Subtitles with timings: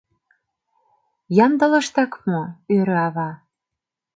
[1.45, 2.41] —Ямдылыштак мо?—
[2.75, 3.29] ӧрӧ ава.